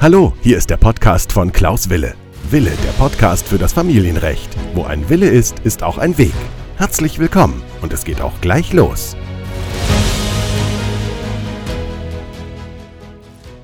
[0.00, 2.14] Hallo, hier ist der Podcast von Klaus Wille.
[2.50, 4.54] Wille, der Podcast für das Familienrecht.
[4.74, 6.34] Wo ein Wille ist, ist auch ein Weg.
[6.76, 9.16] Herzlich willkommen und es geht auch gleich los.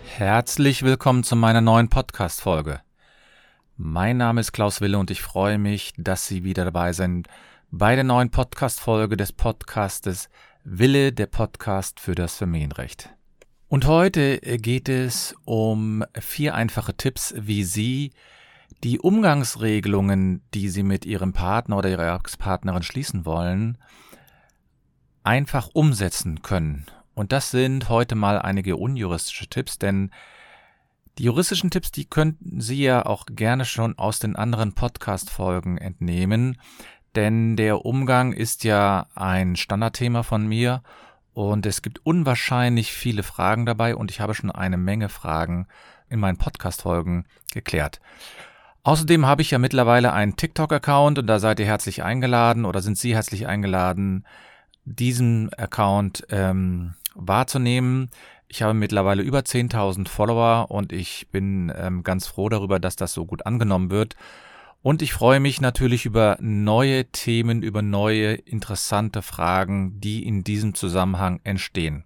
[0.06, 2.80] Herzlich willkommen zu meiner neuen Podcast-Folge.
[3.76, 7.28] Mein Name ist Klaus Wille und ich freue mich, dass Sie wieder dabei sind
[7.70, 10.28] bei der neuen Podcast-Folge des Podcastes
[10.64, 13.10] Wille, der Podcast für das Familienrecht.
[13.70, 18.10] Und heute geht es um vier einfache Tipps, wie Sie
[18.82, 23.78] die Umgangsregelungen, die Sie mit Ihrem Partner oder Ihrer Ex-Partnerin schließen wollen,
[25.22, 26.86] einfach umsetzen können.
[27.14, 30.10] Und das sind heute mal einige unjuristische Tipps, denn
[31.18, 36.60] die juristischen Tipps, die könnten Sie ja auch gerne schon aus den anderen Podcast-Folgen entnehmen,
[37.14, 40.82] denn der Umgang ist ja ein Standardthema von mir
[41.48, 45.66] und es gibt unwahrscheinlich viele Fragen dabei und ich habe schon eine Menge Fragen
[46.08, 48.00] in meinen Podcast-Folgen geklärt.
[48.82, 52.98] Außerdem habe ich ja mittlerweile einen TikTok-Account und da seid ihr herzlich eingeladen oder sind
[52.98, 54.26] Sie herzlich eingeladen,
[54.84, 58.10] diesen Account ähm, wahrzunehmen.
[58.48, 63.12] Ich habe mittlerweile über 10.000 Follower und ich bin ähm, ganz froh darüber, dass das
[63.12, 64.16] so gut angenommen wird.
[64.82, 70.74] Und ich freue mich natürlich über neue Themen, über neue interessante Fragen, die in diesem
[70.74, 72.04] Zusammenhang entstehen.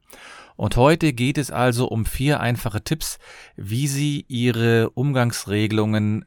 [0.57, 3.19] Und heute geht es also um vier einfache Tipps,
[3.57, 6.25] wie Sie Ihre Umgangsregelungen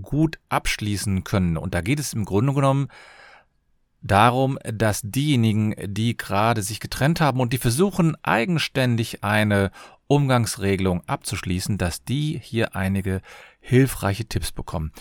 [0.00, 1.56] gut abschließen können.
[1.56, 2.88] Und da geht es im Grunde genommen
[4.02, 9.70] darum, dass diejenigen, die gerade sich getrennt haben und die versuchen eigenständig eine
[10.06, 13.20] Umgangsregelung abzuschließen, dass die hier einige
[13.60, 14.92] hilfreiche Tipps bekommen.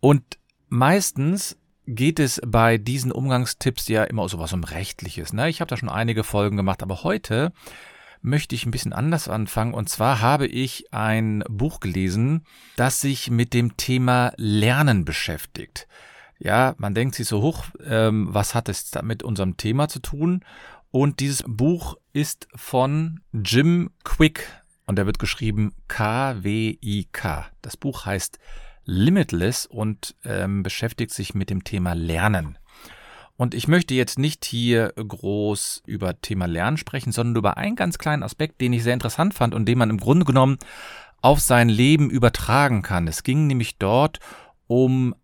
[0.00, 5.32] Und meistens geht es bei diesen Umgangstipps ja immer so was um Rechtliches.
[5.32, 5.48] Ne?
[5.48, 7.52] Ich habe da schon einige Folgen gemacht, aber heute
[8.22, 9.72] möchte ich ein bisschen anders anfangen.
[9.72, 12.44] Und zwar habe ich ein Buch gelesen,
[12.76, 15.86] das sich mit dem Thema Lernen beschäftigt.
[16.38, 20.44] Ja, man denkt sich so hoch, ähm, was hat es mit unserem Thema zu tun?
[20.90, 24.46] Und dieses Buch ist von Jim Quick
[24.86, 27.46] und er wird geschrieben K-W-I-K.
[27.62, 28.38] Das Buch heißt
[28.86, 32.58] Limitless und ähm, beschäftigt sich mit dem Thema Lernen.
[33.36, 37.98] Und ich möchte jetzt nicht hier groß über Thema Lernen sprechen, sondern über einen ganz
[37.98, 40.58] kleinen Aspekt, den ich sehr interessant fand und den man im Grunde genommen
[41.20, 43.08] auf sein Leben übertragen kann.
[43.08, 44.20] Es ging nämlich dort
[44.66, 45.14] um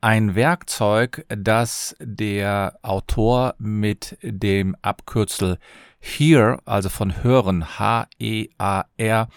[0.00, 5.58] ein Werkzeug, das der Autor mit dem Abkürzel
[6.00, 9.28] Hear, also von Hören, H-E-A-R,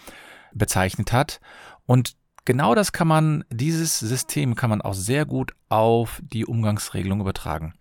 [0.54, 1.40] bezeichnet hat.
[1.86, 7.22] Und genau das kann man, dieses System kann man auch sehr gut auf die Umgangsregelung
[7.22, 7.74] übertragen.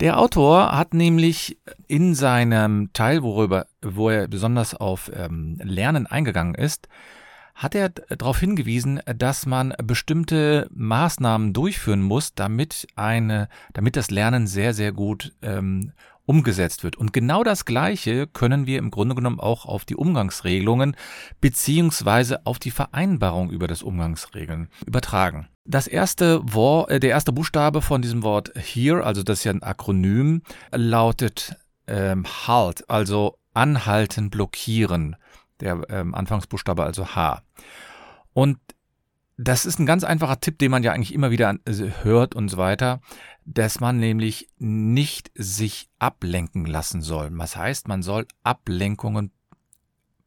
[0.00, 6.54] Der Autor hat nämlich in seinem Teil, worüber, wo er besonders auf ähm, Lernen eingegangen
[6.54, 6.88] ist,
[7.54, 14.46] hat er darauf hingewiesen, dass man bestimmte Maßnahmen durchführen muss, damit eine, damit das Lernen
[14.46, 15.92] sehr, sehr gut ähm,
[16.30, 16.94] umgesetzt wird.
[16.94, 20.94] Und genau das Gleiche können wir im Grunde genommen auch auf die Umgangsregelungen
[21.40, 25.48] beziehungsweise auf die Vereinbarung über das Umgangsregeln übertragen.
[25.64, 29.50] Das erste Wort, äh, der erste Buchstabe von diesem Wort here, also das ist ja
[29.50, 31.56] ein Akronym, lautet
[31.88, 35.16] ähm, halt, also anhalten, blockieren
[35.58, 37.42] der ähm, Anfangsbuchstabe also H.
[38.32, 38.58] Und
[39.42, 42.48] das ist ein ganz einfacher Tipp, den man ja eigentlich immer wieder äh, hört und
[42.48, 43.00] so weiter,
[43.46, 47.30] dass man nämlich nicht sich ablenken lassen soll.
[47.32, 49.32] Was heißt, man soll Ablenkungen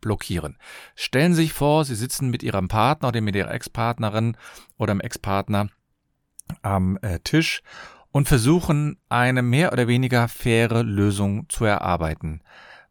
[0.02, 0.58] blockieren.
[0.96, 4.36] Stellen Sie sich vor, Sie sitzen mit Ihrem Partner oder mit Ihrer Ex-Partnerin
[4.78, 5.70] oder dem Ex-Partner
[6.62, 7.62] am äh, Tisch
[8.12, 12.42] und versuchen, eine mehr oder weniger faire Lösung zu erarbeiten.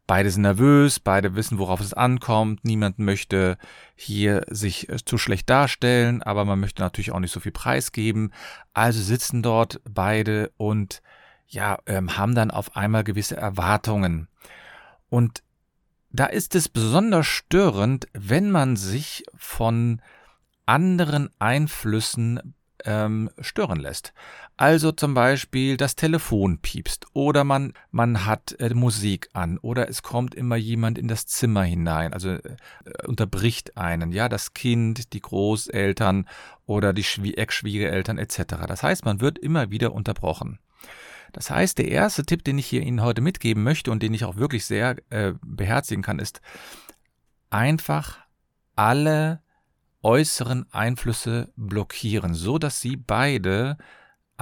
[0.07, 2.65] Beide sind nervös, beide wissen, worauf es ankommt.
[2.65, 3.57] Niemand möchte
[3.95, 8.33] hier sich äh, zu schlecht darstellen, aber man möchte natürlich auch nicht so viel preisgeben.
[8.75, 11.03] Also sitzen dort beide und
[11.47, 14.29] ja, ähm, haben dann auf einmal gewisse Erwartungen.
[15.09, 15.43] Und
[16.11, 20.03] da ist es besonders störend, wenn man sich von
[20.67, 24.13] anderen Einflüssen ähm, stören lässt.
[24.57, 30.03] Also zum Beispiel das Telefon piepst oder man, man hat äh, Musik an oder es
[30.03, 32.41] kommt immer jemand in das Zimmer hinein, also äh,
[33.07, 36.29] unterbricht einen, ja, das Kind, die Großeltern
[36.67, 38.55] oder die Ex-Schwiegereltern etc.
[38.69, 40.59] Das heißt, man wird immer wieder unterbrochen.
[41.33, 44.25] Das heißt, der erste Tipp, den ich hier Ihnen heute mitgeben möchte und den ich
[44.25, 46.43] auch wirklich sehr äh, beherzigen kann, ist
[47.49, 48.19] einfach
[48.77, 49.42] alle
[50.03, 53.77] äußeren Einflüsse blockieren, so dass sie beide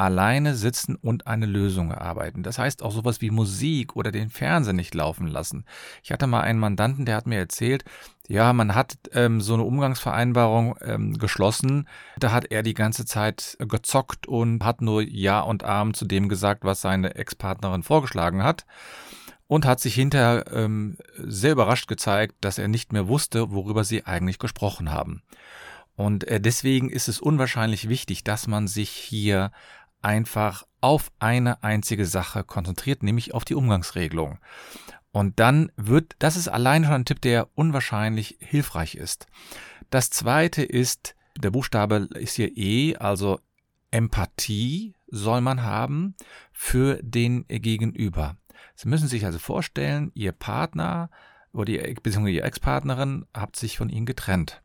[0.01, 2.43] alleine sitzen und eine Lösung erarbeiten.
[2.43, 5.67] Das heißt auch sowas wie Musik oder den Fernseher nicht laufen lassen.
[6.03, 7.85] Ich hatte mal einen Mandanten, der hat mir erzählt,
[8.27, 11.89] ja, man hat ähm, so eine Umgangsvereinbarung ähm, geschlossen.
[12.17, 16.29] Da hat er die ganze Zeit gezockt und hat nur Ja und Arm zu dem
[16.29, 18.65] gesagt, was seine Ex-Partnerin vorgeschlagen hat.
[19.51, 24.07] Und hat sich hinterher ähm, sehr überrascht gezeigt, dass er nicht mehr wusste, worüber sie
[24.07, 25.25] eigentlich gesprochen haben.
[25.97, 29.51] Und äh, deswegen ist es unwahrscheinlich wichtig, dass man sich hier
[30.03, 34.39] einfach auf eine einzige Sache konzentriert, nämlich auf die Umgangsregelung.
[35.11, 39.27] Und dann wird, das ist allein schon ein Tipp, der unwahrscheinlich hilfreich ist.
[39.91, 43.41] Das zweite ist, der Buchstabe ist hier E, also
[43.91, 46.15] Empathie soll man haben
[46.53, 48.37] für den Gegenüber.
[48.81, 51.11] Sie müssen sich also vorstellen, Ihr Partner
[51.53, 54.63] oder Ihr, beziehungsweise Ihre Ex-Partnerin habt sich von Ihnen getrennt.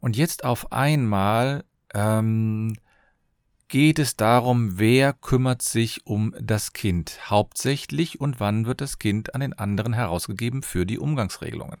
[0.00, 1.62] Und jetzt auf einmal
[1.94, 2.76] ähm,
[3.68, 9.36] geht es darum, wer kümmert sich um das Kind hauptsächlich und wann wird das Kind
[9.36, 11.78] an den anderen herausgegeben für die Umgangsregelungen.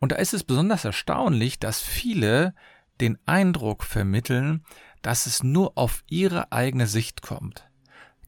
[0.00, 2.52] Und da ist es besonders erstaunlich, dass viele
[3.00, 4.64] den Eindruck vermitteln,
[5.02, 7.69] dass es nur auf ihre eigene Sicht kommt.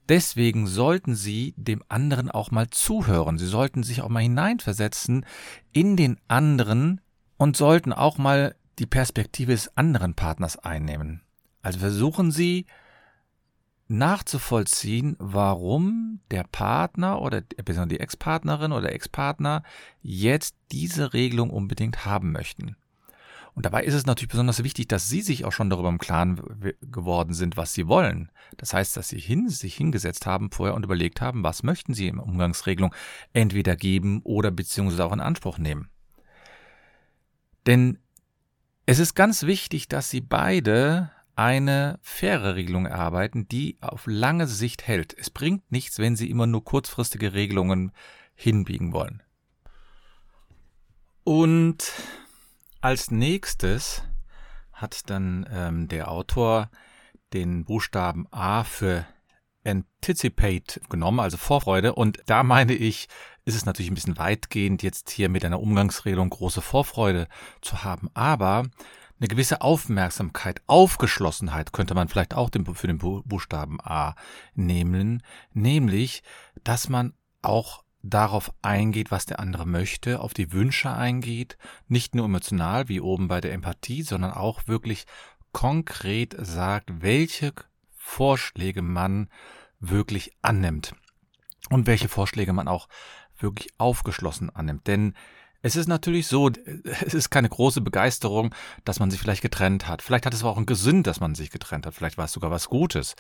[0.09, 3.39] Deswegen sollten Sie dem anderen auch mal zuhören.
[3.39, 5.25] Sie sollten sich auch mal hineinversetzen
[5.73, 7.01] in den anderen
[7.37, 11.23] und sollten auch mal die Perspektive des anderen Partners einnehmen.
[11.63, 12.67] Also versuchen Sie
[13.89, 19.63] nachzuvollziehen, warum der Partner oder die Ex-Partnerin oder Ex-Partner
[20.01, 22.77] jetzt diese Regelung unbedingt haben möchten.
[23.55, 26.41] Und dabei ist es natürlich besonders wichtig, dass Sie sich auch schon darüber im Klaren
[26.81, 28.31] geworden sind, was Sie wollen.
[28.57, 32.09] Das heißt, dass Sie hin, sich hingesetzt haben vorher und überlegt haben, was möchten Sie
[32.09, 32.95] in Umgangsregelung
[33.35, 35.91] entweder geben oder beziehungsweise auch in Anspruch nehmen.
[37.67, 37.99] Denn
[38.87, 44.87] es ist ganz wichtig, dass Sie beide eine faire Regelung erarbeiten, die auf lange Sicht
[44.87, 45.17] hält.
[45.17, 47.93] Es bringt nichts, wenn Sie immer nur kurzfristige Regelungen
[48.35, 49.23] hinbiegen wollen.
[51.25, 51.93] Und
[52.83, 54.03] als nächstes
[54.73, 56.71] hat dann ähm, der Autor
[57.33, 59.07] den Buchstaben A für
[59.65, 61.95] Anticipate genommen, also Vorfreude.
[61.95, 63.09] Und da meine ich,
[63.45, 67.29] ist es natürlich ein bisschen weitgehend, jetzt hier mit einer Umgangsregelung große Vorfreude
[67.61, 68.11] zu haben.
[68.15, 68.65] Aber
[69.19, 74.17] eine gewisse Aufmerksamkeit, Aufgeschlossenheit könnte man vielleicht auch für den Buchstaben A
[74.55, 76.25] nehmen, nämlich,
[76.65, 81.57] dass man auch darauf eingeht, was der andere möchte, auf die Wünsche eingeht,
[81.89, 85.07] nicht nur emotional wie oben bei der Empathie, sondern auch wirklich
[85.53, 87.53] konkret sagt, welche
[87.97, 89.29] Vorschläge man
[89.79, 90.95] wirklich annimmt
[91.71, 92.89] und welche Vorschläge man auch
[93.39, 94.87] wirklich aufgeschlossen annimmt.
[94.87, 95.15] Denn
[95.61, 96.51] es ist natürlich so,
[96.85, 98.55] es ist keine große Begeisterung,
[98.85, 100.03] dass man sich vielleicht getrennt hat.
[100.03, 101.95] Vielleicht hat es aber auch einen Gesinn, dass man sich getrennt hat.
[101.95, 103.15] Vielleicht war es sogar was Gutes.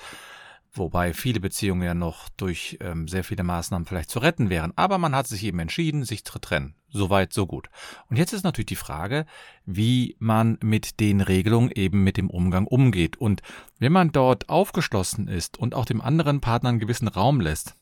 [0.74, 4.72] Wobei viele Beziehungen ja noch durch ähm, sehr viele Maßnahmen vielleicht zu retten wären.
[4.76, 6.74] Aber man hat sich eben entschieden, sich zu trennen.
[6.88, 7.68] Soweit, so gut.
[8.08, 9.26] Und jetzt ist natürlich die Frage,
[9.66, 13.16] wie man mit den Regelungen eben mit dem Umgang umgeht.
[13.18, 13.42] Und
[13.78, 17.74] wenn man dort aufgeschlossen ist und auch dem anderen Partner einen gewissen Raum lässt,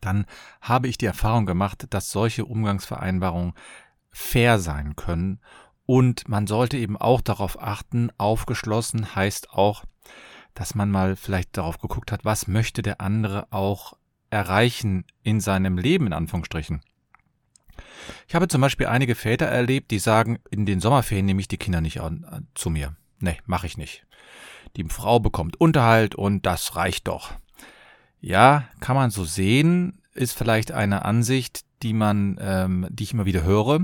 [0.00, 0.24] dann
[0.62, 3.52] habe ich die Erfahrung gemacht, dass solche Umgangsvereinbarungen
[4.10, 5.40] fair sein können
[5.86, 9.84] und man sollte eben auch darauf achten, aufgeschlossen heißt auch,
[10.56, 13.92] dass man mal vielleicht darauf geguckt hat, was möchte der andere auch
[14.30, 16.80] erreichen in seinem Leben, in Anführungsstrichen.
[18.26, 21.58] Ich habe zum Beispiel einige Väter erlebt, die sagen, in den Sommerferien nehme ich die
[21.58, 22.96] Kinder nicht an, äh, zu mir.
[23.20, 24.06] Nee, mache ich nicht.
[24.76, 27.32] Die Frau bekommt Unterhalt und das reicht doch.
[28.20, 33.26] Ja, kann man so sehen, ist vielleicht eine Ansicht, die man, ähm, die ich immer
[33.26, 33.80] wieder höre.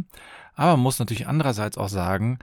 [0.55, 2.39] Aber man muss natürlich andererseits auch sagen,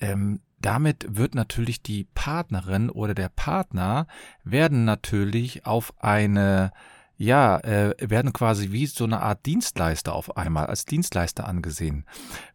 [0.00, 4.06] ähm, damit wird natürlich die Partnerin oder der Partner
[4.44, 6.72] werden natürlich auf eine
[7.16, 12.06] ja, äh, werden quasi wie so eine Art Dienstleister auf einmal, als Dienstleister angesehen.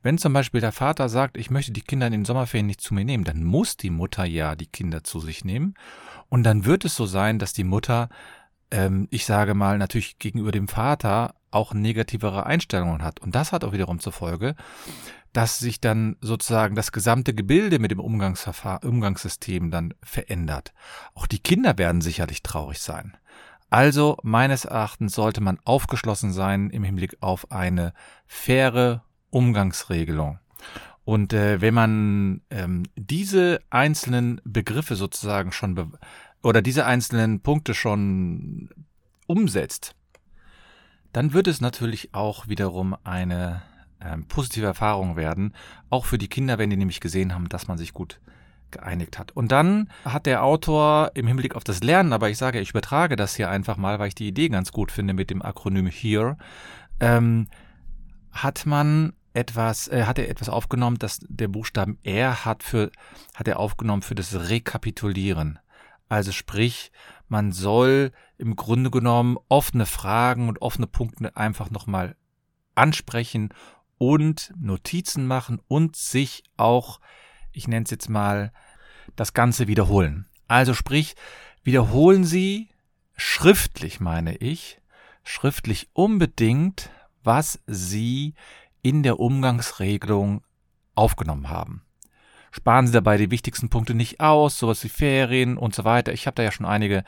[0.01, 2.95] Wenn zum Beispiel der Vater sagt, ich möchte die Kinder in den Sommerferien nicht zu
[2.95, 5.75] mir nehmen, dann muss die Mutter ja die Kinder zu sich nehmen.
[6.29, 8.09] Und dann wird es so sein, dass die Mutter
[8.71, 13.19] ähm, ich sage mal, natürlich gegenüber dem Vater auch negativere Einstellungen hat.
[13.19, 14.55] Und das hat auch wiederum zur Folge,
[15.35, 20.73] dass sich dann sozusagen das gesamte Gebilde mit dem Umgangssystem dann verändert.
[21.13, 23.17] Auch die Kinder werden sicherlich traurig sein.
[23.69, 27.91] Also meines Erachtens sollte man aufgeschlossen sein im Hinblick auf eine
[28.25, 30.39] faire Umgangsregelung.
[31.03, 35.97] Und äh, wenn man ähm, diese einzelnen Begriffe sozusagen schon
[36.43, 38.69] oder diese einzelnen Punkte schon
[39.27, 39.95] umsetzt,
[41.11, 43.63] dann wird es natürlich auch wiederum eine
[44.05, 45.53] äh, positive Erfahrung werden,
[45.89, 48.19] auch für die Kinder, wenn die nämlich gesehen haben, dass man sich gut
[48.71, 49.31] geeinigt hat.
[49.31, 53.15] Und dann hat der Autor im Hinblick auf das Lernen, aber ich sage, ich übertrage
[53.15, 56.37] das hier einfach mal, weil ich die Idee ganz gut finde mit dem Akronym HERE,
[56.99, 57.47] ähm,
[58.31, 62.91] hat man etwas, äh, hat er etwas aufgenommen, dass der Buchstaben R hat für,
[63.33, 65.59] hat er aufgenommen für das Rekapitulieren.
[66.07, 66.91] Also sprich,
[67.27, 72.15] man soll im Grunde genommen offene Fragen und offene Punkte einfach nochmal
[72.75, 73.49] ansprechen
[73.97, 76.99] und Notizen machen und sich auch,
[77.51, 78.51] ich nenne es jetzt mal,
[79.15, 80.27] das Ganze wiederholen.
[80.47, 81.15] Also sprich,
[81.63, 82.69] wiederholen Sie
[83.15, 84.79] schriftlich, meine ich,
[85.23, 86.89] schriftlich unbedingt,
[87.23, 88.35] was Sie
[88.81, 90.43] in der Umgangsregelung
[90.93, 91.81] aufgenommen haben.
[92.51, 96.13] Sparen Sie dabei die wichtigsten Punkte nicht aus, sowas wie Ferien und so weiter.
[96.13, 97.03] Ich habe da ja schon einige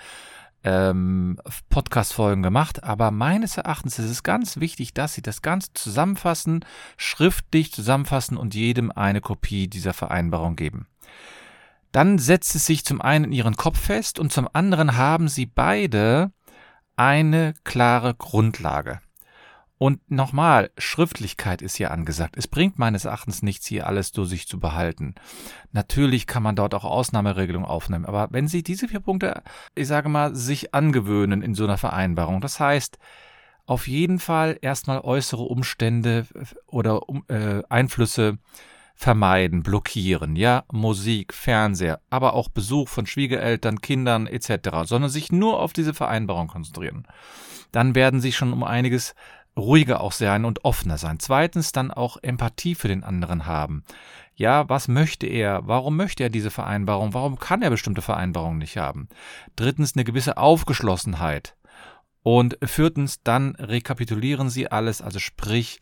[0.68, 1.38] ähm,
[1.70, 6.66] Podcast-Folgen gemacht, aber meines Erachtens ist es ganz wichtig, dass Sie das Ganze zusammenfassen,
[6.98, 10.88] schriftlich zusammenfassen und jedem eine Kopie dieser Vereinbarung geben.
[11.94, 15.46] Dann setzt es sich zum einen in Ihren Kopf fest und zum anderen haben Sie
[15.46, 16.32] beide
[16.98, 19.00] eine klare Grundlage.
[19.80, 22.36] Und nochmal, Schriftlichkeit ist hier angesagt.
[22.36, 25.14] Es bringt meines Erachtens nichts, hier alles durch sich zu behalten.
[25.72, 29.44] Natürlich kann man dort auch Ausnahmeregelungen aufnehmen, aber wenn Sie diese vier Punkte,
[29.76, 32.98] ich sage mal, sich angewöhnen in so einer Vereinbarung, das heißt,
[33.68, 36.26] auf jeden Fall erstmal äußere Umstände
[36.66, 38.40] oder äh, Einflüsse
[38.96, 45.60] vermeiden, blockieren, ja, Musik, Fernseher, aber auch Besuch von Schwiegereltern, Kindern etc., sondern sich nur
[45.60, 47.06] auf diese Vereinbarung konzentrieren.
[47.72, 49.14] Dann werden Sie schon um einiges
[49.58, 51.20] ruhiger auch sein und offener sein.
[51.20, 53.84] Zweitens dann auch Empathie für den anderen haben.
[54.36, 55.68] Ja, was möchte er?
[55.68, 57.14] Warum möchte er diese Vereinbarung?
[57.14, 59.10] Warum kann er bestimmte Vereinbarungen nicht haben?
[59.56, 61.56] Drittens eine gewisse Aufgeschlossenheit.
[62.22, 65.80] Und viertens dann rekapitulieren Sie alles, also sprich,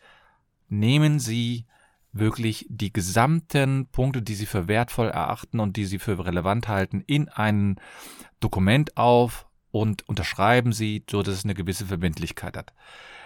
[0.69, 1.65] nehmen Sie
[2.13, 7.01] wirklich die gesamten Punkte, die Sie für wertvoll erachten und die Sie für relevant halten,
[7.01, 7.75] in ein
[8.39, 12.71] Dokument auf und unterschreiben Sie, so dass es eine gewisse Verbindlichkeit hat.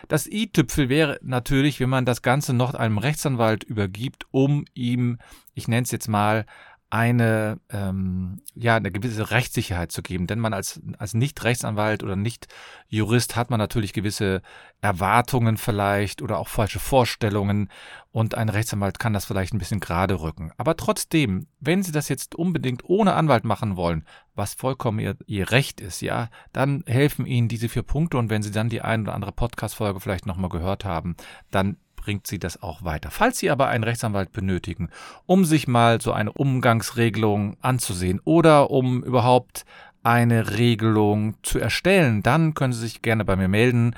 [0.07, 5.19] Das i-Tüpfel wäre natürlich, wenn man das Ganze noch einem Rechtsanwalt übergibt, um ihm,
[5.53, 6.47] ich nenne es jetzt mal,
[6.89, 10.25] eine, ähm, ja, eine gewisse Rechtssicherheit zu geben.
[10.25, 14.41] Denn man als, als Nicht-Rechtsanwalt oder Nicht-Jurist hat man natürlich gewisse
[14.81, 17.69] Erwartungen vielleicht oder auch falsche Vorstellungen
[18.11, 20.51] und ein Rechtsanwalt kann das vielleicht ein bisschen gerade rücken.
[20.57, 24.03] Aber trotzdem, wenn Sie das jetzt unbedingt ohne Anwalt machen wollen,
[24.39, 28.41] was vollkommen Ihr, Ihr Recht ist, ja, dann helfen Ihnen diese vier Punkte und wenn
[28.41, 31.15] Sie dann die ein oder andere Podcast-Folge vielleicht nochmal gehört haben,
[31.51, 33.11] dann bringt sie das auch weiter.
[33.11, 34.89] Falls Sie aber einen Rechtsanwalt benötigen,
[35.25, 39.65] um sich mal so eine Umgangsregelung anzusehen oder um überhaupt
[40.01, 43.95] eine Regelung zu erstellen, dann können Sie sich gerne bei mir melden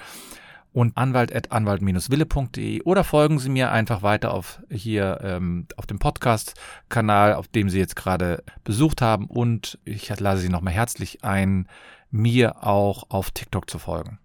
[0.74, 7.48] und anwalt.anwalt-wille.de oder folgen Sie mir einfach weiter auf hier ähm, auf dem Podcast-Kanal, auf
[7.48, 11.68] dem Sie jetzt gerade besucht haben und ich lade Sie nochmal herzlich ein,
[12.10, 14.20] mir auch auf TikTok zu folgen.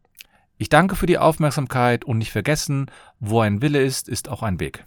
[0.59, 4.59] Ich danke für die Aufmerksamkeit und nicht vergessen, wo ein Wille ist, ist auch ein
[4.61, 4.85] Weg.